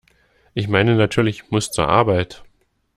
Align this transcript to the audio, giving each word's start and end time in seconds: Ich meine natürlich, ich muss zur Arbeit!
Ich 0.55 0.67
meine 0.67 0.95
natürlich, 0.95 1.43
ich 1.43 1.51
muss 1.51 1.69
zur 1.69 1.87
Arbeit! 1.87 2.43